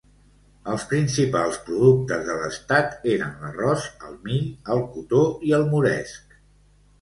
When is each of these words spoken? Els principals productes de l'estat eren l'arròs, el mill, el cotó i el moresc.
Els 0.75 0.83
principals 0.93 1.59
productes 1.67 2.23
de 2.29 2.37
l'estat 2.39 3.05
eren 3.17 3.35
l'arròs, 3.43 3.85
el 4.09 4.17
mill, 4.31 4.49
el 4.77 4.83
cotó 4.97 5.23
i 5.51 5.55
el 5.61 5.69
moresc. 5.77 6.35